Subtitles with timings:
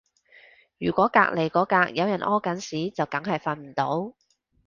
[0.79, 4.15] 如果隔離嗰格有人屙緊屎就梗係瞓唔到